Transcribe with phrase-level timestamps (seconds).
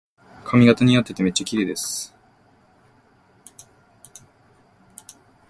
[0.45, 2.15] 髪型にあっててめっちゃきれいです